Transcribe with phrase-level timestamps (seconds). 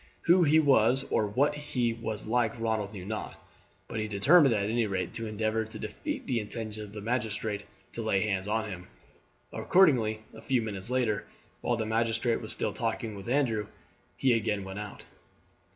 [0.21, 3.35] Who he was or what he was like Ronald knew not;
[3.87, 7.65] but he determined at any rate to endeavour to defeat the intentions of the magistrate
[7.91, 8.87] to lay hands on him.
[9.53, 11.25] Accordingly a few minutes later,
[11.61, 13.67] while the magistrate was still talking with Andrew,
[14.17, 15.05] he again went out.